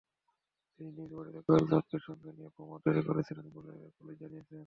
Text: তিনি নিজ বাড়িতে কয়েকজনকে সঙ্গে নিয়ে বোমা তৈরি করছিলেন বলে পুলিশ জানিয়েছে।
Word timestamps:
তিনি 0.75 0.89
নিজ 0.97 1.11
বাড়িতে 1.13 1.39
কয়েকজনকে 1.47 1.97
সঙ্গে 2.07 2.29
নিয়ে 2.37 2.49
বোমা 2.55 2.77
তৈরি 2.85 3.01
করছিলেন 3.07 3.47
বলে 3.55 3.73
পুলিশ 3.97 4.15
জানিয়েছে। 4.21 4.57